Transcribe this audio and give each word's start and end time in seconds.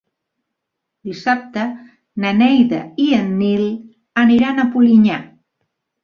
Dissabte 1.09 1.65
na 2.23 2.31
Neida 2.37 2.79
i 3.03 3.05
en 3.17 3.27
Nil 3.41 3.67
aniran 4.23 4.63
a 4.63 4.67
Polinyà. 4.77 5.19